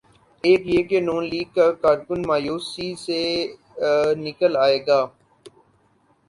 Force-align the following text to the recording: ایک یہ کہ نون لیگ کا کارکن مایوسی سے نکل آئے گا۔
ایک 0.43 0.61
یہ 0.73 0.81
کہ 0.89 0.97
نون 1.07 1.23
لیگ 1.31 1.47
کا 1.55 1.67
کارکن 1.83 2.19
مایوسی 2.29 2.89
سے 3.05 3.19
نکل 4.25 4.51
آئے 4.65 4.79
گا۔ 4.87 4.99